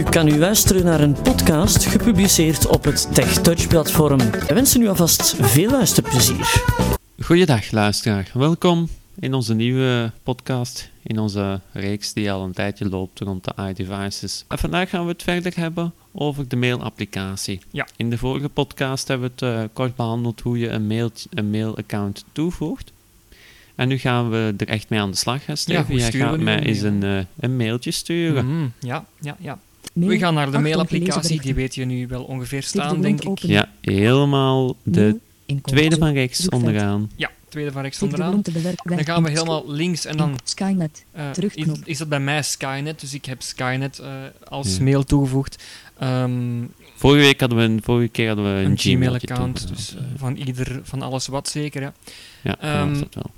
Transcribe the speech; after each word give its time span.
U 0.00 0.02
kan 0.02 0.24
nu 0.24 0.38
luisteren 0.38 0.84
naar 0.84 1.00
een 1.00 1.22
podcast 1.22 1.86
gepubliceerd 1.86 2.66
op 2.66 2.84
het 2.84 3.14
TechTouch-platform. 3.14 4.18
We 4.18 4.54
wensen 4.54 4.82
u 4.82 4.88
alvast 4.88 5.34
veel 5.36 5.70
luisterplezier. 5.70 6.62
Goeiedag 7.22 7.70
luisteraar, 7.70 8.30
welkom 8.34 8.88
in 9.18 9.34
onze 9.34 9.54
nieuwe 9.54 10.12
podcast, 10.22 10.90
in 11.02 11.18
onze 11.18 11.60
reeks 11.72 12.12
die 12.12 12.32
al 12.32 12.44
een 12.44 12.52
tijdje 12.52 12.88
loopt 12.88 13.20
rond 13.20 13.44
de 13.44 13.52
iDevices. 13.68 14.44
En 14.48 14.58
vandaag 14.58 14.90
gaan 14.90 15.04
we 15.04 15.10
het 15.10 15.22
verder 15.22 15.52
hebben 15.56 15.92
over 16.12 16.48
de 16.48 16.56
mailapplicatie. 16.56 17.60
Ja. 17.70 17.86
In 17.96 18.10
de 18.10 18.18
vorige 18.18 18.48
podcast 18.48 19.08
hebben 19.08 19.32
we 19.36 19.46
het 19.46 19.56
eh, 19.56 19.64
kort 19.72 19.96
behandeld 19.96 20.40
hoe 20.40 20.58
je 20.58 20.68
een, 20.68 20.86
mail, 20.86 21.10
een 21.30 21.50
mailaccount 21.50 22.24
toevoegt. 22.32 22.92
En 23.74 23.88
nu 23.88 23.98
gaan 23.98 24.30
we 24.30 24.54
er 24.56 24.68
echt 24.68 24.88
mee 24.88 25.00
aan 25.00 25.10
de 25.10 25.16
slag 25.16 25.44
gaan, 25.44 25.56
Steven. 25.56 25.86
hoe 25.86 25.96
Jij 25.96 26.12
gaat 26.12 26.36
nu 26.36 26.44
mij 26.44 26.56
een 26.56 26.64
eens 26.64 26.80
een, 26.80 27.02
eh, 27.02 27.18
een 27.40 27.56
mailtje 27.56 27.90
sturen. 27.90 28.46
Mhm, 28.46 28.68
ja, 28.78 29.04
ja, 29.20 29.36
ja. 29.40 29.58
We 29.92 30.18
gaan 30.18 30.34
naar 30.34 30.50
de 30.50 30.58
mailapplicatie, 30.58 31.40
die 31.40 31.54
weet 31.54 31.74
je 31.74 31.84
nu 31.84 32.06
wel 32.06 32.22
ongeveer 32.24 32.62
staan, 32.62 33.00
denk 33.00 33.20
ik. 33.22 33.28
open. 33.28 33.48
Ja, 33.48 33.68
helemaal 33.80 34.76
de 34.82 35.16
tweede 35.64 35.96
van 35.96 36.12
rechts 36.12 36.38
zoekveld. 36.38 36.62
onderaan. 36.62 37.10
Ja, 37.16 37.30
tweede 37.48 37.72
van 37.72 37.82
rechts 37.82 38.02
onderaan. 38.02 38.42
Dan 38.82 39.04
gaan 39.04 39.22
we 39.22 39.30
helemaal 39.30 39.70
links 39.70 40.04
en 40.04 40.16
dan 40.16 40.38
Skynet. 40.44 41.04
eh, 41.12 41.28
is, 41.28 41.34
terugknop. 41.34 41.76
is 41.84 41.98
dat 41.98 42.08
bij 42.08 42.20
mij 42.20 42.42
Skynet, 42.42 43.00
dus 43.00 43.14
ik 43.14 43.24
heb 43.24 43.42
Skynet 43.42 43.98
eh, 43.98 44.08
als 44.48 44.76
Ja. 44.76 44.82
mail 44.82 45.04
toegevoegd. 45.04 45.62
Ehm, 45.98 46.30
Vorige, 46.94 47.24
week 47.24 47.40
hadden 47.40 47.58
we 47.58 47.64
een, 47.64 47.80
vorige 47.82 48.08
keer 48.08 48.26
hadden 48.26 48.44
we 48.44 48.60
een, 48.60 48.70
een 48.70 48.78
Gmail-account. 48.78 49.68
Dus 49.68 49.94
eh, 49.96 50.02
van 50.16 50.36
ieder, 50.36 50.80
van 50.82 51.02
alles 51.02 51.26
wat 51.26 51.48
zeker. 51.48 51.82
Hè. 51.82 51.88
ja, 52.42 52.58
ehm, 52.60 52.86
dat 52.86 52.94
is 52.96 52.98
dat 53.02 53.14
wel. 53.14 53.30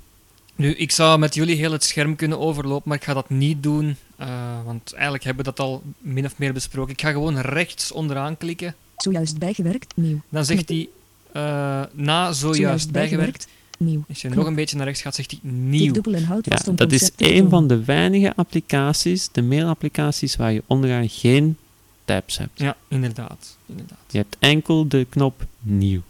Nu, 0.55 0.73
ik 0.73 0.91
zou 0.91 1.19
met 1.19 1.33
jullie 1.35 1.55
heel 1.55 1.71
het 1.71 1.83
scherm 1.83 2.15
kunnen 2.15 2.39
overlopen, 2.39 2.83
maar 2.89 2.97
ik 2.97 3.03
ga 3.03 3.13
dat 3.13 3.29
niet 3.29 3.63
doen, 3.63 3.95
eh, 4.17 4.27
want 4.63 4.93
eigenlijk 4.93 5.23
hebben 5.23 5.45
we 5.45 5.51
dat 5.51 5.65
al 5.65 5.83
min 5.97 6.25
of 6.25 6.37
meer 6.37 6.53
besproken. 6.53 6.93
Ik 6.93 7.01
ga 7.01 7.11
gewoon 7.11 7.39
rechts 7.39 7.91
onderaan 7.91 8.37
klikken. 8.37 8.75
Zojuist 8.97 9.37
bijgewerkt. 9.37 9.93
Nieuw. 9.95 10.21
Dan 10.29 10.45
zegt 10.45 10.69
hij 10.69 10.89
eh, 11.31 11.83
na 11.91 12.31
zojuist 12.31 12.91
bijgewerkt. 12.91 13.47
Nieuw. 13.77 14.03
Als 14.09 14.21
je 14.21 14.27
Knop. 14.27 14.39
nog 14.39 14.47
een 14.47 14.55
beetje 14.55 14.75
naar 14.75 14.85
rechts 14.85 15.01
gaat, 15.01 15.15
zegt 15.15 15.31
hij 15.31 15.39
nieuw. 15.51 15.93
dubbel 15.93 16.13
en 16.13 16.23
houd 16.23 16.45
Ja, 16.45 16.51
vast 16.55 16.67
om 16.67 16.75
dat 16.75 16.91
is 16.91 17.11
een 17.17 17.49
van 17.49 17.67
de 17.67 17.83
weinige 17.83 18.35
applicaties, 18.35 19.29
de 19.31 19.41
mailapplicaties, 19.41 20.35
waar 20.35 20.51
je 20.51 20.63
onderaan 20.67 21.09
geen 21.09 21.57
tabs 22.05 22.37
hebt. 22.37 22.59
Ja, 22.59 22.77
inderdaad, 22.87 23.57
inderdaad. 23.65 23.97
Je 24.09 24.17
hebt 24.17 24.35
enkel 24.39 24.87
de 24.87 25.05
knop 25.09 25.45
nieuw. 25.59 26.01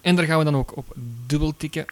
En 0.00 0.16
daar 0.16 0.24
gaan 0.24 0.38
we 0.38 0.44
dan 0.44 0.56
ook 0.56 0.76
op 0.76 0.96
dubbel 1.26 1.54
tikken. 1.56 1.86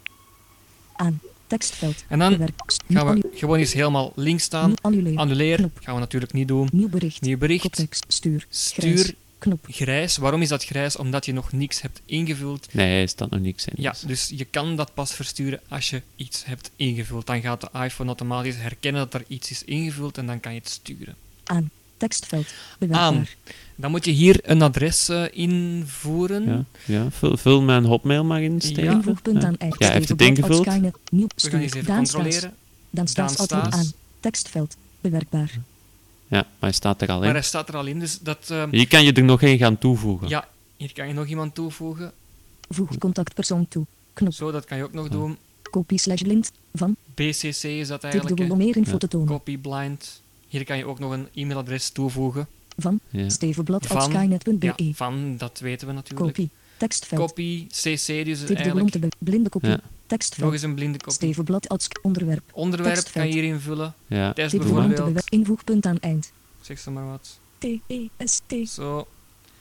Aan. 0.93 1.20
Tekstveld. 1.47 2.05
En 2.08 2.19
dan 2.19 2.48
gaan 2.89 3.14
we 3.14 3.28
gewoon 3.34 3.58
eens 3.58 3.72
helemaal 3.72 4.12
links 4.14 4.44
staan. 4.44 4.75
annuleren. 5.14 5.72
Gaan 5.80 5.94
we 5.94 6.00
natuurlijk 6.00 6.33
niet 6.33 6.48
doen. 6.48 6.69
Nieuw 6.72 6.89
bericht. 6.89 7.20
Nieuw 7.20 7.39
bericht. 7.39 7.84
Stuur. 8.08 8.47
Stuur 8.48 8.97
Grijs. 8.97 9.12
Knop. 9.39 9.67
grijs. 9.69 10.17
Waarom 10.17 10.42
is 10.42 10.48
dat 10.48 10.64
grijs? 10.64 10.97
Omdat 10.97 11.27
je 11.27 11.33
nog 11.33 11.52
niks 11.52 11.83
hebt 11.83 12.00
ingevuld. 12.05 12.69
Nee, 12.72 13.02
er 13.02 13.08
staat 13.08 13.30
nog 13.30 13.41
niks 13.41 13.67
in. 13.67 13.83
Ja, 13.83 13.91
dus. 13.91 14.00
dus 14.00 14.33
je 14.39 14.44
kan 14.44 14.77
dat 14.77 14.94
pas 14.94 15.14
versturen 15.14 15.61
als 15.69 15.91
je 15.91 16.02
iets 16.17 16.44
hebt 16.44 16.70
ingevuld. 16.77 17.27
Dan 17.27 17.41
gaat 17.41 17.61
de 17.61 17.69
iPhone 17.72 18.08
automatisch 18.08 18.56
herkennen 18.56 19.02
dat 19.11 19.20
er 19.20 19.27
iets 19.28 19.50
is 19.50 19.64
ingevuld 19.64 20.19
en 20.19 20.27
dan 20.27 20.41
kan 20.41 20.52
je 20.52 20.58
het 20.58 20.69
sturen. 20.69 21.14
Aan. 21.44 21.70
Tekstveld. 21.97 22.47
Bewerkbaar. 22.78 23.06
Aan. 23.08 23.27
Dan 23.77 23.91
moet 23.91 24.05
je 24.05 24.11
hier 24.11 24.39
een 24.42 24.62
adres 24.62 25.08
eh, 25.08 25.25
invoeren. 25.30 26.44
Ja, 26.47 26.64
ja. 26.84 27.11
Vul, 27.11 27.36
vul 27.36 27.62
mijn 27.62 27.84
hotmail 27.84 28.25
maar 28.25 28.42
in, 28.42 28.61
Steven. 28.61 28.84
Ja. 28.84 28.91
Invoegpunt 28.92 29.42
Ja. 29.42 29.48
aan 29.48 29.56
eind. 29.56 29.75
Ja, 29.78 29.91
heeft 29.91 30.08
het 30.08 30.20
ingevuld. 30.20 30.64
We 30.64 30.70
gaan 30.70 30.84
eens 31.61 31.74
even 31.74 31.94
controleren. 31.97 32.55
Dan 32.91 33.08
staat 33.08 33.52
aan. 33.52 33.92
Tekstveld. 34.20 34.77
Bewerkbaar. 35.00 35.50
Ja, 36.28 36.36
maar 36.36 36.47
hij 36.58 36.72
staat 36.72 37.02
er 37.02 37.08
al 37.08 37.19
Maar 37.19 37.27
in. 37.28 37.33
hij 37.34 37.42
staat 37.42 37.69
er 37.69 37.77
al 37.77 37.86
in, 37.86 37.98
dus 37.98 38.19
dat... 38.19 38.50
eh, 38.50 38.64
Hier 38.70 38.89
kan 38.89 39.05
je 39.05 39.12
er 39.12 39.22
nog 39.24 39.42
één 39.42 39.58
gaan 39.58 39.78
toevoegen. 39.78 40.28
ja, 40.28 40.48
hier 40.77 40.92
kan 40.92 41.08
je 41.08 41.14
nog 41.14 41.27
iemand 41.27 41.55
toevoegen. 41.55 42.12
Voeg 42.69 42.98
contactpersoon 42.98 43.69
toe. 43.69 43.84
Knop. 44.12 44.33
Zo, 44.33 44.50
dat 44.50 44.64
kan 44.64 44.77
je 44.77 44.84
ook 44.84 44.92
nog 44.92 45.08
doen. 45.08 45.36
Kopie 45.70 45.98
slash 45.98 46.20
blind. 46.23 46.52
Van. 46.74 46.96
BCC 47.14 47.62
is 47.62 47.89
dat 47.89 48.01
Tik 48.01 48.11
eigenlijk. 48.11 48.27
dubbel 48.27 48.46
hè. 48.46 48.52
om 48.52 48.58
meer 48.58 48.77
info 48.77 48.90
Ja. 48.92 48.98
te 48.98 49.08
tonen. 49.08 49.27
Copy 49.29 49.58
blind. 49.58 50.23
Hier 50.56 50.64
kan 50.64 50.77
je 50.77 50.86
ook 50.86 50.98
nog 50.98 51.12
een 51.12 51.28
e-mailadres 51.34 51.89
toevoegen. 51.90 52.46
Van. 52.77 53.00
Ja. 53.11 53.28
Stevenblad 53.28 53.86
Van. 53.86 53.96
als 53.96 54.05
Skynet.be. 54.05 54.67
Ja, 54.77 54.92
van, 54.92 55.36
dat 55.36 55.58
weten 55.58 55.86
we 55.86 55.92
natuurlijk. 55.92 56.27
Kopie. 56.27 56.50
Tekstveld. 56.77 57.20
Copy, 57.20 57.67
CC 57.67 58.24
dus 58.24 58.39
Tik 58.40 58.48
om 58.50 58.56
eigenlijk. 58.56 59.08
blinde 59.18 59.48
kopie. 59.48 59.68
Ja. 59.70 59.74
Nog 59.77 59.84
Tekstveld. 60.06 60.52
eens 60.52 60.62
een 60.62 60.74
blinde 60.74 60.98
kopie. 60.98 61.14
Stevenblad 61.14 61.68
als 61.68 61.89
onderwerp. 62.02 62.42
Onderwerp 62.52 62.92
kan 62.94 63.02
tekstveld. 63.02 63.27
je 63.27 63.33
hier 63.33 63.44
invullen. 63.44 63.94
Ja. 64.06 64.33
Test 64.33 64.50
Tik 64.50 64.61
te 64.61 64.67
bijvoorbeeld. 64.67 65.05
bewerken. 65.05 65.39
Invoegpunt 65.39 65.86
aan 65.86 65.98
eind. 66.00 66.33
Zeg 66.61 66.78
ze 66.78 66.90
maar 66.90 67.06
wat. 67.06 67.38
T-E-S-T. 67.58 68.68
Zo. 68.68 69.06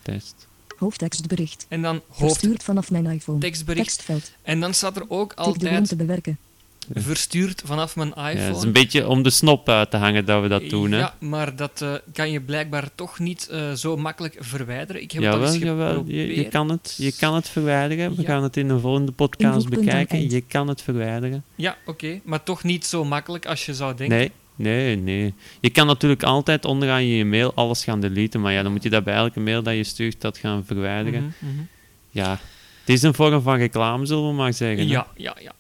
Test. 0.02 0.48
Hoofdtekstbericht. 0.78 1.66
En 1.70 1.82
dan 1.82 1.96
hoofdtekstbericht. 1.96 2.34
Verstuurd 2.34 2.64
vanaf 2.64 2.92
mijn 2.92 3.06
iPhone. 3.06 3.40
Tekstveld. 3.40 4.32
En 4.42 4.60
dan 4.60 4.74
staat 4.74 4.96
er 4.96 5.10
ook 5.10 5.30
Tik 5.30 5.40
altijd 5.40 5.88
te 5.88 5.96
bewerken. 5.96 6.38
Verstuurd 6.94 7.62
vanaf 7.66 7.96
mijn 7.96 8.12
Ja, 8.16 8.30
iPhone. 8.30 8.48
het 8.48 8.58
is 8.58 8.64
een 8.64 8.72
beetje 8.72 9.08
om 9.08 9.24
de 9.24 9.30
snop 9.30 9.70
uit 9.70 9.92
te 9.92 9.98
hangen 9.98 10.26
dat 10.26 10.42
we 10.42 10.48
dat 10.48 10.70
doen, 10.70 10.92
hè. 10.92 10.98
Ja, 11.00 11.16
maar 11.20 11.56
dat 11.56 11.82
eh, 11.82 11.94
kan 12.14 12.32
je 12.32 12.42
blijkbaar 12.42 12.90
toch 12.96 13.20
niet 13.20 13.48
eh, 13.48 13.72
zo 13.72 13.98
makkelijk 13.98 14.36
verwijderen. 14.40 15.02
Ik 15.02 15.12
heb 15.12 15.24
het 15.24 15.32
al 15.32 15.38
Jawel, 15.40 15.54
eens 15.54 15.64
jawel. 15.64 16.04
Je, 16.08 16.36
je, 16.36 16.48
kan 16.48 16.70
het, 16.70 16.96
je 16.98 17.12
kan 17.12 17.36
het 17.36 17.50
verwijderen. 17.50 18.16
We 18.16 18.22
Ja. 18.22 18.28
gaan 18.28 18.44
het 18.44 18.58
in 18.58 18.70
een 18.70 18.80
volgende 18.80 19.12
podcast 19.12 19.70
bekijken. 19.70 20.30
Je 20.30 20.42
kan 20.42 20.68
het 20.68 20.82
verwijderen. 20.82 21.44
Ja, 21.56 21.78
oké. 21.86 22.20
Maar 22.24 22.44
toch 22.44 22.64
niet 22.64 22.86
zo 22.86 23.04
makkelijk 23.06 23.46
als 23.46 23.66
je 23.66 23.74
zou 23.74 23.96
denken. 23.96 24.18
Nee, 24.18 24.32
nee, 24.56 24.96
nee. 24.98 25.34
Je 25.60 25.70
kan 25.70 25.88
natuurlijk 25.88 26.24
altijd 26.24 26.66
onderaan 26.66 27.00
in 27.00 27.06
je 27.08 27.26
mail 27.26 27.54
alles 27.54 27.84
gaan 27.84 28.00
deleten, 28.00 28.42
maar 28.42 28.54
ja, 28.54 28.64
dan 28.64 28.72
moet 28.72 28.84
je 28.84 28.90
dat 28.90 29.04
bij 29.04 29.16
elke 29.16 29.40
mail 29.40 29.64
dat 29.64 29.76
je 29.76 29.84
stuurt 29.84 30.22
dat 30.22 30.38
gaan 30.38 30.64
verwijderen. 30.66 31.22
Mhm, 31.40 31.52
mhm. 31.54 31.62
Ja, 32.10 32.32
het 32.80 32.90
is 32.96 33.02
een 33.02 33.14
vorm 33.14 33.42
van 33.42 33.58
reclame, 33.58 34.06
zullen 34.06 34.28
we 34.28 34.34
maar 34.34 34.54
zeggen. 34.54 34.86
hè. 34.88 34.92
Ja, 34.94 35.08
ja, 35.16 35.36
ja. 35.42 35.52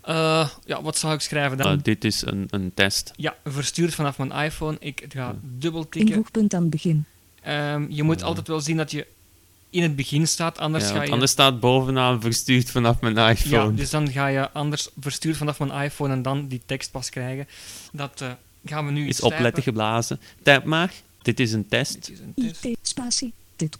Eh, 0.00 0.48
ja, 0.64 0.82
wat 0.82 0.98
zou 0.98 1.14
ik 1.14 1.20
schrijven 1.20 1.56
dan? 1.56 1.66
Nou, 1.66 1.80
dit 1.82 2.04
is 2.04 2.26
een, 2.26 2.46
een 2.50 2.70
test. 2.74 3.12
ja, 3.16 3.36
verstuurd 3.44 3.94
vanaf 3.94 4.18
mijn 4.18 4.32
iPhone. 4.44 4.76
Ik 4.80 5.04
ga 5.08 5.34
dubbel 5.42 5.88
tikken. 5.88 6.10
Invoegpunt 6.10 6.54
aan 6.54 6.68
begin. 6.68 7.04
Ehm, 7.42 7.86
je 7.88 8.02
moet 8.02 8.20
Ja. 8.20 8.26
altijd 8.26 8.48
wel 8.48 8.60
zien 8.60 8.76
dat 8.76 8.90
je 8.90 9.06
in 9.70 9.82
het 9.82 9.96
begin 9.96 10.26
staat, 10.28 10.58
anders 10.58 10.88
Ja, 10.88 10.94
ga 10.94 11.02
je... 11.02 11.10
anders 11.10 11.30
staat 11.30 11.60
bovenaan 11.60 12.20
verstuurd 12.20 12.70
vanaf 12.70 13.00
mijn 13.00 13.14
ja, 13.14 13.30
iPhone. 13.30 13.74
dus 13.74 13.90
dan 13.90 14.10
ga 14.10 14.26
je 14.26 14.50
anders 14.50 14.88
verstuurd 15.00 15.36
vanaf 15.36 15.58
mijn 15.58 15.82
iPhone 15.84 16.12
en 16.12 16.22
dan 16.22 16.46
die 16.48 16.60
tekst 16.66 16.90
pas 16.90 17.10
krijgen. 17.10 17.48
Dat 17.92 18.20
eh, 18.20 18.30
gaan 18.64 18.86
we 18.86 18.92
nu 18.92 19.08
is 19.08 19.16
typen. 19.16 19.32
opletten 19.32 19.62
geblazen. 19.62 20.20
Typ 20.42 20.64
maar. 20.64 20.92
Dit 21.22 21.40
is 21.40 21.52
een 21.52 21.68
test. 21.68 21.94
Dit 21.94 22.08
is 22.10 22.18
een 22.18 22.34
test. 22.34 22.64
I-T 22.64 22.78
spatie. 22.82 23.32
Dit. 23.56 23.78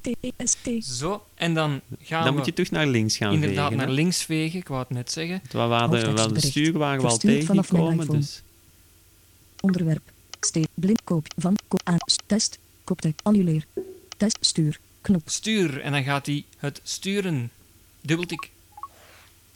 T-E-S-T. 0.00 0.84
Zo, 0.84 1.24
en 1.34 1.54
dan 1.54 1.80
gaan 2.02 2.22
Dan 2.22 2.30
we 2.32 2.36
moet 2.36 2.46
je 2.46 2.52
terug 2.52 2.70
naar 2.70 2.86
links 2.86 3.16
gaan 3.16 3.32
inderdaad 3.32 3.62
vegen, 3.64 3.76
naar 3.76 3.86
hè. 3.86 3.92
links 3.92 4.22
vegen, 4.22 4.58
ik 4.58 4.68
wou 4.68 4.80
het 4.80 4.90
net 4.90 5.12
zeggen. 5.12 5.42
We 5.50 5.58
hadden 5.58 5.78
wel 5.90 6.00
de 6.00 6.06
Hoofdtekstbericht. 6.06 6.46
stuur 6.46 6.72
waar 6.78 6.96
we 7.00 7.02
al 7.04 7.10
Verstuurd 7.10 7.44
vanaf 7.44 7.72
mijn 7.72 7.82
tegengekomen, 7.82 8.04
iPhone. 8.04 8.18
dus... 8.18 8.42
Onderwerp. 9.60 10.02
Steek. 10.40 10.66
Blind 10.74 11.00
koop. 11.04 11.26
Van. 11.36 11.56
Ko 11.68 11.76
aan. 11.84 11.96
Test. 12.26 12.58
Koptek. 12.84 13.20
Annuleer. 13.22 13.64
Test. 14.16 14.38
Stuur. 14.40 14.78
Knop. 15.00 15.22
Stuur, 15.24 15.80
en 15.80 15.92
dan 15.92 16.02
gaat 16.04 16.26
hij 16.26 16.44
het 16.58 16.80
sturen. 16.82 17.50
Dubbeltik. 18.00 18.50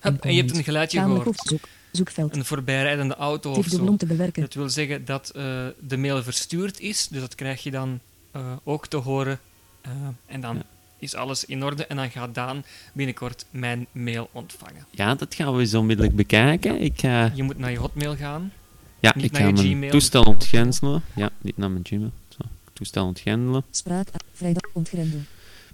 Hup, 0.00 0.24
en 0.24 0.34
je 0.34 0.40
hebt 0.42 0.56
een 0.56 0.64
geluidje 0.64 1.00
gehoord. 1.00 1.24
hoofdzoek. 1.24 1.68
Zoekveld. 1.92 2.36
Een 2.36 2.44
voorbijrijdende 2.44 3.14
auto 3.14 3.52
of 3.52 3.66
zo. 3.66 3.84
om 3.84 3.96
te 3.96 4.06
bewerken. 4.06 4.42
Dat 4.42 4.54
wil 4.54 4.68
zeggen 4.68 5.04
dat 5.04 5.30
eh, 5.30 5.66
de 5.80 5.96
mail 5.96 6.22
verstuurd 6.22 6.80
is, 6.80 7.08
dus 7.08 7.20
dat 7.20 7.34
krijg 7.34 7.62
je 7.62 7.70
dan 7.70 8.00
eh, 8.30 8.52
ook 8.64 8.86
te 8.86 8.96
horen. 8.96 9.40
Eh, 9.88 10.08
en 10.34 10.40
dan 10.40 10.56
Ja. 10.56 10.62
is 10.98 11.14
alles 11.14 11.44
in 11.44 11.64
orde 11.64 11.86
en 11.86 11.96
dan 11.96 12.10
gaat 12.10 12.34
Daan 12.34 12.64
binnenkort 12.92 13.44
mijn 13.50 13.86
mail 13.92 14.28
ontvangen. 14.32 14.86
Ja, 14.90 15.14
dat 15.14 15.34
gaan 15.34 15.56
we 15.56 15.66
zo 15.66 15.78
onmiddellijk 15.78 16.16
bekijken. 16.16 16.80
Ik 16.80 17.00
ga, 17.00 17.32
Je 17.34 17.42
moet 17.42 17.58
naar 17.58 17.70
je 17.70 17.78
hotmail 17.78 18.16
gaan. 18.16 18.52
ja, 19.00 19.12
niet 19.16 19.24
ik 19.24 19.30
naar 19.32 19.40
ga 19.40 19.46
je 19.46 19.52
mijn 19.54 19.66
Gmail, 19.66 19.90
toestel 19.90 20.22
ontgrendelen. 20.22 21.02
Ja, 21.14 21.30
niet 21.40 21.56
naar 21.56 21.70
mijn 21.70 21.84
Gmail. 21.86 22.10
Zo, 22.28 22.38
toestel 22.72 23.04
ontgrendelen. 23.06 23.64
Spraak. 23.70 24.08
Vrijdag. 24.32 24.62
Ontgrendel. 24.72 25.20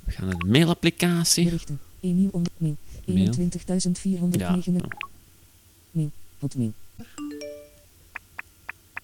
We 0.04 0.10
gaan 0.12 0.26
naar 0.26 0.38
de 0.38 0.46
mailapplicatie. 0.46 1.44
Berichten. 1.44 1.80
1 2.00 2.16
nieuw 2.16 2.30
onder 2.32 2.52
mail. 2.56 2.76
Mail. 3.04 3.32
21.409. 3.32 4.76
Ja. 5.92 6.04
Hotmail. 6.38 6.72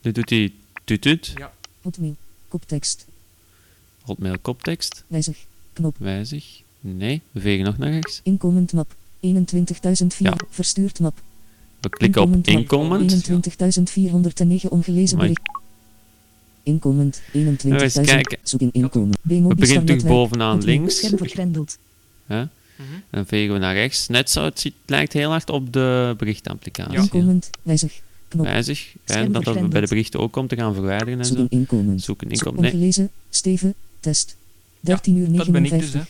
Nu 0.03 0.13
doet 0.13 0.31
hij 0.31 0.53
tutut, 0.85 1.33
Ja, 1.37 1.53
Hotmail. 1.83 2.17
Koptekst. 2.49 3.07
Hotmail 4.11 4.39
koptekst, 4.43 5.05
Wijzig. 5.07 5.37
Knop. 5.73 5.97
wijzig. 5.99 6.63
Nee, 6.81 7.21
we 7.31 7.41
vegen 7.41 7.65
nog 7.65 7.79
naar 7.79 7.91
rechts. 7.91 8.21
Inkomend 8.23 8.73
map. 8.73 8.95
21.004. 9.21 9.27
Ja. 10.19 10.37
Verstuurd 10.51 11.01
map. 11.01 11.21
We 11.81 11.89
klikken 11.89 12.23
op 12.23 12.29
Inkomend. 12.47 12.47
inkomend. 12.47 13.31
21.409 14.65 14.69
ongelezen 14.69 15.19
bericht. 15.19 15.41
Inkomend. 16.63 17.21
21.000. 17.33 17.35
Nou, 17.63 17.83
eens 17.83 18.01
kijken. 18.01 18.39
Zoek 18.43 18.61
in 18.61 18.71
inkomen. 18.73 19.19
We 19.23 19.55
beginnen 19.55 19.85
terug 19.85 20.05
bovenaan 20.05 20.65
links. 20.65 20.97
Scherm 20.97 21.19
vergrendeld. 21.19 21.79
Hè? 22.27 22.41
Mhm. 22.41 22.89
Dan 23.11 23.27
vegen 23.27 23.53
we 23.53 23.59
naar 23.59 23.75
rechts. 23.75 24.09
Net 24.09 24.31
zo, 24.31 24.45
het, 24.45 24.61
ziet, 24.61 24.75
het 24.81 24.91
lijkt 24.91 25.13
heel 25.13 25.31
hard 25.31 25.51
op 25.51 25.73
de 25.73 26.15
berichtapplicatie. 26.19 26.93
Ja. 26.93 27.01
Inkomend. 27.01 27.51
Wijzig. 27.63 28.01
Knop. 28.29 28.47
wijzig. 28.47 28.93
Dat 29.05 29.45
dat 29.45 29.69
bij 29.71 29.81
de 29.81 29.87
berichten 29.87 30.21
ook 30.21 30.33
komt 30.33 30.49
te 30.49 30.57
gaan 30.57 30.75
verwijderen 30.75 31.19
en 31.19 31.25
zo. 31.25 31.35
Zoeken 31.35 31.59
inkomen. 31.59 32.01
Zoeken 32.01 32.31
inkomen. 32.31 32.63
Nee, 32.63 32.73
Ongelezen. 32.73 33.11
Steven. 33.31 33.75
Test. 34.01 34.37
13 34.81 35.17
uur 35.17 35.33
Dat 35.37 35.51
ben 35.51 35.65
ik 35.65 35.71
dus, 35.71 35.81
59. 35.81 36.01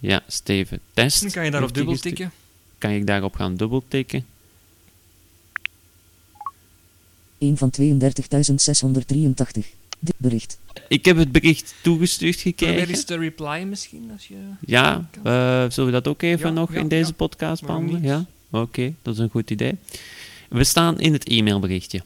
hè. 0.00 0.08
ja, 0.08 0.22
Steven, 0.26 0.80
test. 0.94 1.20
Dan 1.22 1.30
kan 1.30 1.44
je 1.44 1.50
daarop 1.50 1.74
Heeft 1.74 1.86
hij 1.86 1.94
dubbel 1.94 1.94
gestu- 1.94 2.08
tikken. 2.08 2.32
Kan 2.78 2.90
ik 2.90 3.06
daarop 3.06 3.34
gaan 3.34 3.56
dubbeltikken? 3.56 4.24
1 7.38 7.56
van 7.56 7.70
32.683. 7.80 9.66
Dit 9.98 10.14
bericht. 10.16 10.58
Ik 10.88 11.04
heb 11.04 11.16
het 11.16 11.32
bericht 11.32 11.74
toegestuurd 11.82 12.36
Probeer 12.36 12.52
gekregen. 12.56 12.88
eens 12.88 13.04
te 13.04 13.16
reply 13.18 13.62
misschien, 13.62 14.10
als 14.12 14.26
je... 14.28 14.34
Ja, 14.66 15.08
eh, 15.22 15.64
zullen 15.70 15.86
we 15.86 15.90
dat 15.90 16.08
ook 16.08 16.22
even 16.22 16.48
Ja, 16.48 16.54
nog 16.54 16.72
ja, 16.72 16.78
in 16.80 16.88
deze 16.88 17.06
ja. 17.08 17.12
podcast 17.12 17.62
behandelen? 17.62 18.02
Ja, 18.02 18.24
oké, 18.50 18.94
dat 19.02 19.14
is 19.14 19.20
een 19.20 19.28
goed 19.30 19.50
idee. 19.50 19.74
We 20.48 20.64
staan 20.64 21.00
in 21.00 21.12
het 21.12 21.24
e-mailberichtje. 21.28 22.02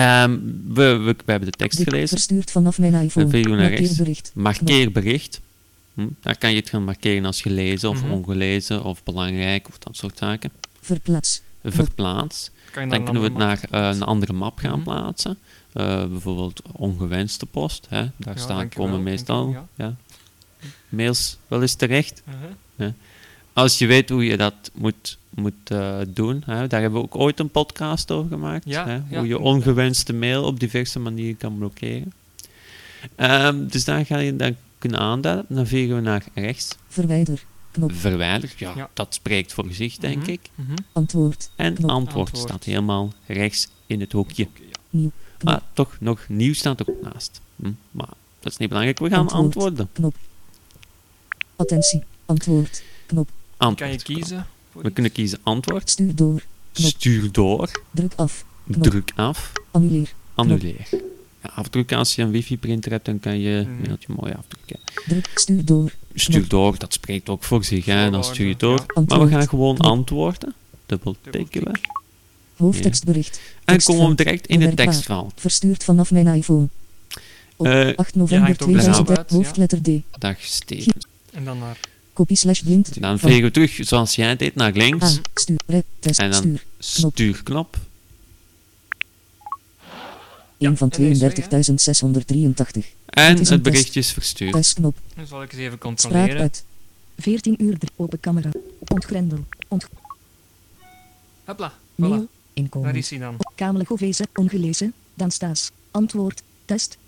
Ehm, 0.00 0.38
we, 0.66 0.82
we, 0.96 1.14
we 1.24 1.30
hebben 1.30 1.50
de 1.50 1.56
tekst 1.56 1.78
Dit 1.78 1.88
gelezen. 1.88 2.08
verstuurd 2.08 2.50
vanaf 2.50 2.78
mijn 2.78 2.94
iPhone. 2.94 3.26
Dan 3.30 3.42
we 3.42 3.48
naar 3.48 3.58
rechts. 3.58 3.78
Markeerbericht. 3.80 4.30
Markeer 4.34 4.92
bericht. 4.92 5.40
Hm, 5.94 6.06
daar 6.20 6.38
kan 6.38 6.50
je 6.50 6.56
het 6.56 6.68
gaan 6.68 6.84
markeren 6.84 7.24
als 7.24 7.40
gelezen 7.42 7.88
of 7.88 8.02
Mhm. 8.02 8.10
ongelezen 8.12 8.84
of 8.84 9.02
belangrijk 9.02 9.68
of 9.68 9.78
dat 9.78 9.96
soort 9.96 10.18
zaken. 10.18 10.50
Verplaats. 10.80 11.42
Verplaats. 11.64 12.50
Kan 12.72 12.84
je 12.84 12.90
Dan 12.90 13.04
kunnen 13.04 13.22
we 13.22 13.28
het 13.28 13.36
naar 13.38 13.60
eh, 13.70 13.88
een 13.96 14.02
andere 14.02 14.32
map 14.32 14.58
gaan 14.58 14.70
Mhm. 14.78 14.82
plaatsen. 14.82 15.38
Eh, 15.72 16.04
bijvoorbeeld 16.06 16.62
ongewenste 16.72 17.46
post. 17.46 17.86
Hè? 17.88 18.02
Daar 18.16 18.34
Ja, 18.34 18.40
staan, 18.40 18.68
komen 18.68 19.02
meestal 19.02 19.66
ja. 19.76 19.96
mails 20.88 21.36
wel 21.48 21.62
eens 21.62 21.74
terecht. 21.74 22.22
Uh-huh. 22.76 22.92
Als 23.60 23.78
je 23.78 23.86
weet 23.86 24.08
hoe 24.08 24.24
je 24.24 24.36
dat 24.36 24.54
moet, 24.74 25.18
moet 25.30 25.52
eh, 25.64 25.98
doen, 26.08 26.42
hè? 26.46 26.66
daar 26.66 26.80
hebben 26.80 26.98
we 27.00 27.04
ook 27.06 27.16
ooit 27.16 27.38
een 27.40 27.50
podcast 27.50 28.10
over 28.10 28.30
gemaakt. 28.30 28.64
Ja, 28.66 28.86
hè? 28.86 28.92
ja, 29.08 29.18
hoe 29.18 29.26
je 29.26 29.38
ongewenste 29.38 30.12
mail 30.12 30.44
op 30.44 30.60
diverse 30.60 30.98
manieren 30.98 31.36
kan 31.36 31.58
blokkeren. 31.58 32.12
Ehm, 33.16 33.66
dus 33.66 33.84
daar 33.84 34.06
ga 34.06 34.18
je 34.18 34.36
dan 34.36 34.56
kunnen 34.78 34.98
aanduiden. 35.00 35.44
Dan 35.48 35.66
vegen 35.66 35.94
we 35.94 36.00
naar 36.00 36.24
rechts. 36.34 36.76
Verwijder. 36.88 37.44
Knop. 37.70 37.92
Verwijder, 37.94 38.52
ja, 38.56 38.72
Ja. 38.76 38.90
dat 38.94 39.14
spreekt 39.14 39.52
voor 39.52 39.66
zich, 39.70 39.96
denk 39.96 40.16
Mhm, 40.22 40.30
ik. 40.30 40.40
mhm. 40.54 40.74
Antwoord. 40.92 41.50
En 41.56 41.68
antwoord, 41.76 41.90
Antwoord. 41.90 42.36
staat 42.38 42.64
helemaal 42.64 43.12
rechts 43.26 43.68
in 43.86 44.00
het 44.00 44.12
hoekje. 44.12 44.48
Ja. 44.54 44.62
Nieuw. 44.90 45.10
Maar 45.42 45.60
toch, 45.72 45.96
nog 46.00 46.24
nieuw 46.28 46.54
staat 46.54 46.80
er 46.80 46.88
ook 46.90 47.02
naast. 47.12 47.40
Hm, 47.56 47.70
maar 47.90 48.08
dat 48.40 48.52
is 48.52 48.58
niet 48.58 48.68
belangrijk. 48.68 48.98
We 48.98 49.08
gaan 49.08 49.18
Antwoord. 49.18 49.44
antwoorden. 49.44 49.88
Knop. 49.92 50.14
Attentie. 51.56 52.02
Antwoord. 52.26 52.82
Knop. 53.06 53.28
Kan 53.60 53.68
je 53.76 53.84
Antwoord. 53.84 54.02
kiezen? 54.02 54.46
We 54.72 54.80
iets? 54.84 54.92
kunnen 54.92 55.12
kiezen 55.12 55.38
antwoord. 55.42 55.90
Stuur 55.90 56.14
door. 56.14 56.42
Stuur 56.72 57.32
door. 57.32 57.70
Druk 57.90 58.12
af. 58.16 58.44
Knop. 58.70 58.82
Druk 58.82 59.12
af. 59.16 59.52
Annuleer. 59.70 60.12
Annuleer. 60.34 60.88
Ja, 61.42 61.50
afdrukken 61.54 61.96
als 61.98 62.14
je 62.14 62.22
een 62.22 62.30
wifi-printer 62.30 62.90
hebt, 62.92 63.04
dan 63.04 63.20
kan 63.20 63.38
je 63.38 63.60
Mhm. 63.60 63.70
een 63.70 63.80
mailtje 63.86 64.12
mooi 64.16 64.32
afdrukken. 64.32 64.78
Druk. 65.08 65.30
Stuur 65.34 65.64
door. 65.64 65.92
Stuur 66.14 66.48
door, 66.48 66.78
dat 66.78 66.92
spreekt 66.92 67.28
ook 67.28 67.44
voor 67.44 67.64
zich, 67.64 67.84
hè. 67.84 68.10
Dan 68.10 68.24
stuur 68.24 68.46
je 68.48 68.56
door. 68.56 68.78
Ja. 68.78 68.84
Maar 68.86 69.04
we 69.04 69.10
Antwoord. 69.10 69.30
gaan 69.30 69.48
gewoon 69.48 69.76
antwoorden. 69.78 70.54
Dubbel 70.86 71.16
tikken. 71.30 71.80
Hoofdtekstbericht. 72.56 73.40
En 73.64 73.82
komen 73.82 74.08
we 74.08 74.14
direct 74.14 74.46
in 74.46 74.60
het 74.60 74.76
tekstveld. 74.76 75.32
Verstuurd 75.36 75.84
vanaf 75.84 76.10
mijn 76.10 76.26
iPhone. 76.26 76.68
Op 77.56 77.66
Eh, 77.66 77.72
8 77.96 78.14
ja, 78.14 78.20
november 78.20 78.46
hangt 78.46 78.62
ook 78.62 78.68
de 78.68 78.74
2000. 78.74 79.08
naam 79.08 79.16
uit, 79.16 79.30
ja. 79.30 79.36
Hoofdletter 79.36 79.82
D. 79.82 79.88
Dag 80.18 80.40
Steven. 80.40 80.92
En 81.32 81.44
dan 81.44 81.58
naar... 81.58 81.78
Kopie 82.12 82.36
slash 82.36 82.60
blind. 82.60 83.00
Dan 83.00 83.18
vegen 83.18 83.42
we 83.42 83.50
terug 83.50 83.78
zoals 83.80 84.14
jij 84.14 84.36
deed 84.36 84.54
naar 84.54 84.72
links. 84.72 85.20
Stuur. 85.34 85.58
Test. 85.98 86.18
En 86.18 86.30
dan- 86.30 86.58
Stuur. 86.78 87.10
Stuurknop. 87.12 87.76
1 90.58 90.76
van 90.76 90.90
en 90.90 90.98
deze, 91.02 91.32
32.683. 91.32 92.86
En 93.06 93.36
Het 93.46 93.62
berichtje 93.62 94.00
is 94.00 94.12
verstuurd. 94.12 94.52
Testknop. 94.52 94.96
Dan 95.16 95.26
zal 95.26 95.42
ik 95.42 95.52
eens 95.52 95.60
even 95.60 95.72
Spraak 95.78 95.80
controleren. 95.80 96.40
uit. 96.40 96.64
14 97.18 97.62
uur, 97.62 97.78
drie- 97.78 97.90
open 97.96 98.20
camera. 98.20 98.50
Ontgrendel. 98.88 99.44
Ont 99.68 99.86
Hopla, 101.44 101.72
voilà. 101.72 101.74
mail. 101.94 102.10
Daar 102.10 102.26
Inkomen. 102.54 102.94
is 102.94 103.10
hij 103.10 103.18
dan. 103.18 103.36
Kamele 103.54 103.84
Govese, 103.84 104.26
ongelezen. 104.34 104.92
Dan 105.14 105.30
staas. 105.30 105.70
Antwoord. 105.90 106.42
Test. 106.64 106.98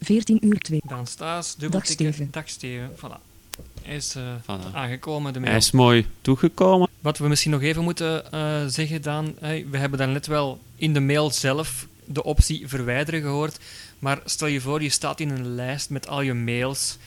14 0.00 0.46
uur 0.46 0.58
2. 0.58 0.80
Dan 0.84 1.06
staat 1.06 1.54
dubbeltikken. 1.58 2.12
Steven. 2.12 2.28
Dag 2.30 2.48
Steven. 2.48 2.90
Voilà. 2.96 3.31
Hij 3.84 3.96
is 3.96 4.14
eh, 4.14 4.22
Voilà. 4.42 4.72
aangekomen, 4.74 5.32
de 5.32 5.38
mail. 5.38 5.50
Hij 5.50 5.60
is 5.60 5.70
mooi 5.70 6.06
toegekomen. 6.20 6.88
Wat 7.00 7.18
we 7.18 7.28
misschien 7.28 7.50
nog 7.50 7.62
even 7.62 7.82
moeten 7.82 8.32
eh, 8.32 8.66
zeggen, 8.66 9.02
Daan. 9.02 9.34
hè, 9.40 9.64
we 9.70 9.78
hebben 9.78 9.98
dan 9.98 10.12
net 10.12 10.26
wel 10.26 10.60
in 10.76 10.92
de 10.94 11.00
mail 11.00 11.30
zelf 11.30 11.86
de 12.04 12.22
optie 12.24 12.68
verwijderen 12.68 13.20
gehoord. 13.20 13.58
Maar 13.98 14.20
stel 14.24 14.46
je 14.48 14.60
voor, 14.60 14.82
je 14.82 14.88
staat 14.88 15.20
in 15.20 15.30
een 15.30 15.54
lijst 15.54 15.90
met 15.90 16.08
al 16.08 16.20
je 16.20 16.34
mails. 16.34 16.98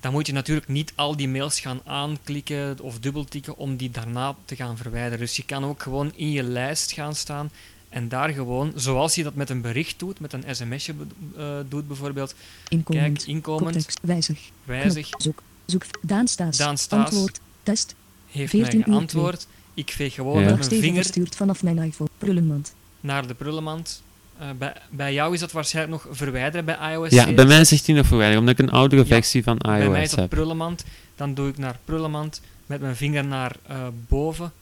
Dan 0.00 0.12
moet 0.12 0.26
je 0.26 0.32
natuurlijk 0.32 0.68
niet 0.68 0.92
al 0.94 1.16
die 1.16 1.28
mails 1.28 1.60
gaan 1.60 1.80
aanklikken 1.84 2.76
of 2.80 2.98
dubbeltikken 2.98 3.56
om 3.56 3.76
die 3.76 3.90
daarna 3.90 4.34
te 4.44 4.56
gaan 4.56 4.76
verwijderen. 4.76 5.18
Dus 5.18 5.36
je 5.36 5.44
kan 5.44 5.64
ook 5.64 5.82
gewoon 5.82 6.12
in 6.14 6.30
je 6.30 6.42
lijst 6.42 6.92
gaan 6.92 7.14
staan 7.14 7.50
en 7.88 8.08
daar 8.08 8.28
gewoon, 8.28 8.72
zoals 8.76 9.14
je 9.14 9.22
dat 9.22 9.34
met 9.34 9.50
een 9.50 9.60
bericht 9.60 9.98
doet, 9.98 10.20
met 10.20 10.32
een 10.32 10.44
sms'je 10.50 10.94
eh, 11.36 11.44
doet 11.68 11.86
bijvoorbeeld, 11.86 12.34
Inkomend. 12.68 13.16
kijk, 13.16 13.28
inkomend. 13.28 13.86
Wijzig. 14.02 14.38
wijzig, 14.64 15.08
Knop. 15.08 15.22
Zoek. 15.22 15.42
Zoek. 15.70 15.82
Daan 16.02 16.28
Staes. 16.28 16.56
Daan 16.56 16.78
Staes. 16.78 17.04
Antwoord. 17.04 17.40
Test. 17.62 17.94
heeft 18.30 18.52
mij 18.52 18.62
14 18.62 18.78
uur 18.78 18.84
geantwoord. 18.84 19.46
Ik 19.74 19.90
veeg 19.92 20.14
gewoon 20.14 20.34
Ja. 20.42 20.50
met 20.50 20.58
Dag 20.58 20.68
mijn 20.68 20.80
vinger 20.80 21.02
verstuurd 21.02 21.36
vanaf 21.36 21.62
mijn 21.62 21.78
iPhone. 21.78 22.10
Prullenmand. 22.18 22.74
naar 23.00 23.26
de 23.26 23.34
prullenmand. 23.34 24.02
Eh, 24.38 24.48
bij, 24.58 24.74
bij 24.90 25.12
jou 25.12 25.34
is 25.34 25.40
dat 25.40 25.52
waarschijnlijk 25.52 26.04
nog 26.04 26.16
verwijderen 26.16 26.64
bij 26.64 26.92
iOS. 26.92 27.10
Ja, 27.10 27.18
7. 27.20 27.34
bij 27.34 27.44
mij 27.44 27.64
zegt 27.64 27.86
hij 27.86 27.94
nog 27.94 28.06
verwijderen, 28.06 28.40
omdat 28.40 28.58
ik 28.58 28.66
een 28.66 28.72
oudere 28.72 29.00
Ja, 29.02 29.06
versie 29.06 29.42
van 29.42 29.56
Bij 29.58 29.70
mij 29.88 29.88
is 29.90 29.96
iOS 29.98 30.10
dat 30.10 30.18
heb. 30.18 30.28
prullenmand. 30.30 30.84
Dan 31.16 31.34
doe 31.34 31.48
ik 31.48 31.58
naar 31.58 31.78
prullenmand 31.84 32.40
met 32.66 32.80
mijn 32.80 32.96
vinger 32.96 33.24
naar 33.24 33.56
eh, 33.66 33.86
boven. 34.08 34.52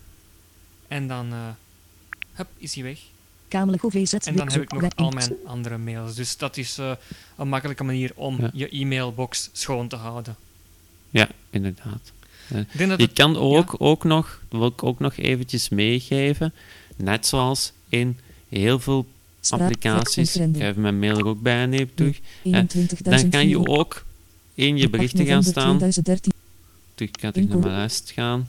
En 0.89 1.09
dan 1.09 1.33
eh, 1.33 1.39
hup, 2.33 2.49
is 2.57 2.75
hij 2.75 2.85
weg. 2.85 2.99
Kamele 3.49 3.79
Govese. 3.79 4.19
En 4.25 4.37
dan 4.37 4.51
heb 4.53 4.63
ik 4.63 4.73
nog 4.73 4.83
al 4.97 5.11
mijn 5.11 5.33
andere 5.47 5.79
mails. 5.79 6.15
Dus 6.15 6.37
dat 6.37 6.57
is 6.57 6.79
eh, 6.79 6.91
een 7.37 7.49
makkelijke 7.49 7.85
manier 7.85 8.13
om 8.15 8.41
Ja. 8.41 8.51
je 8.53 8.69
e-mailbox 8.69 9.51
schoon 9.53 9.89
te 9.89 9.97
houden. 9.97 10.37
Ja, 11.11 11.29
inderdaad. 11.51 12.13
Ik 12.49 12.79
denk 12.79 12.91
dat 12.91 12.99
Je 12.99 13.05
het, 13.05 13.13
kan 13.13 13.37
ook, 13.37 13.75
ook 13.79 14.05
nog, 14.05 14.43
dat 14.49 14.61
wil 14.61 14.69
ik 14.69 14.83
ook 14.83 14.99
nog 14.99 15.17
eventjes 15.17 15.69
meegeven, 15.69 16.53
net 16.97 17.27
zoals 17.27 17.73
in 17.89 18.19
heel 18.49 18.79
veel 18.79 19.07
applicaties, 19.51 20.37
ik 20.37 20.57
even 20.57 20.81
mijn 20.81 20.99
mail 20.99 21.19
er 21.19 21.27
ook 21.27 21.43
bij 21.43 21.89
terug, 21.95 22.19
21.000. 22.19 22.23
dan 23.03 23.29
kan 23.29 23.49
je 23.49 23.67
ook 23.67 24.05
in 24.55 24.77
je 24.77 24.83
8 24.83 24.91
berichten 24.91 25.27
gaan 25.27 25.43
staan, 25.43 25.77
2013. 25.77 26.33
terug, 26.95 27.11
ik 27.11 27.21
ga 27.21 27.31
terug 27.31 27.49
naar 27.49 27.59
mijn 27.59 27.73
lijst 27.73 28.11
gaan, 28.11 28.49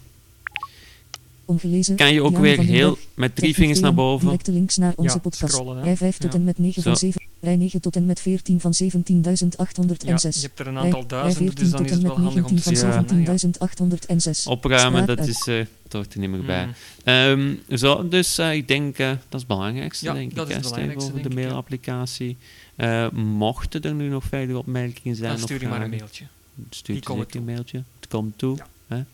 Ongelezen. 1.50 1.96
kan 1.96 2.13
je 2.13 2.22
ook 2.24 2.32
Jan 2.32 2.41
weer 2.41 2.60
heel, 2.60 2.89
Berg. 2.94 3.06
met 3.13 3.36
drie 3.36 3.53
vingers 3.53 3.79
naar 3.79 3.94
boven, 3.94 4.25
Directe 4.25 4.51
links 4.51 4.77
naar 4.77 4.94
onze 4.96 5.15
Ja, 5.15 5.20
podcast. 5.22 5.53
scrollen, 5.53 5.77
hè. 5.77 5.84
Rij 5.84 5.98
5 5.98 6.18
tot 6.18 6.32
Ja. 6.34 6.39
en 6.39 6.44
met 6.46 6.58
9 6.58 6.84
van 6.84 6.91
Zo. 6.98 7.00
7. 7.06 7.22
Rij 7.41 7.56
9 7.56 7.82
tot 7.82 7.96
en 7.96 8.06
met 8.06 8.20
14 8.20 8.60
van 8.60 8.74
ja, 8.77 8.86
17.806. 8.86 10.36
je 10.36 10.41
hebt 10.48 10.60
er 10.60 10.68
een 10.68 10.74
Rij- 10.74 10.84
aantal 10.84 11.06
duizenden, 11.08 11.38
14 11.53 11.63
dus 11.63 11.70
dan 11.72 11.79
tot 11.79 11.89
is 11.89 11.91
en 11.91 11.98
het 11.98 12.08
met 12.08 12.15
wel 12.15 12.25
handig 12.25 12.44
om 12.46 12.53
19 12.53 12.74
te 12.74 12.79
van 12.79 12.89
Ja. 12.89 13.08
zien. 13.08 13.25
hè, 13.25 13.32
ja. 13.32 13.38
17.806. 13.38 14.48
opruimen, 14.48 15.06
dat 15.06 15.27
is, 15.27 15.48
eh 15.48 15.65
dat 15.84 15.94
hoort 16.01 16.13
er 16.13 16.20
niet 16.20 16.29
meer 16.29 16.46
bij. 16.46 16.65
Mm. 16.65 16.74
Ehm, 17.03 17.77
zo, 17.77 18.08
dus 18.08 18.38
eh, 18.38 18.53
ik 18.53 18.68
denk, 18.68 18.98
eh, 18.98 19.08
dat 19.08 19.18
is 19.18 19.39
het 19.39 19.48
belangrijkste, 19.48 20.06
Ja, 20.06 20.13
denk 20.13 20.36
dat 20.36 20.50
ik, 20.50 20.50
is 20.50 20.56
het 20.56 20.63
belangrijkste, 20.74 21.12
over 21.12 21.24
de 21.29 21.36
ja. 21.36 21.41
mailapplicatie. 21.41 22.38
Eh, 22.75 23.10
mochten 23.12 23.82
er 23.82 23.94
nu 23.94 24.08
nog 24.10 24.24
verdere 24.24 24.58
opmerkingen 24.58 25.15
zijn 25.18 25.27
Dan 25.29 25.38
of 25.38 25.44
stuur 25.44 25.62
je 25.62 25.68
maar 25.68 25.82
een 25.82 25.89
mailtje. 25.89 26.25
stuur 26.70 27.01
direct 27.01 27.36
een 27.36 27.44
mailtje. 27.44 27.84
Het 28.00 28.10
komt 28.10 28.38
toe. 28.38 28.58
Ja. 28.88 29.06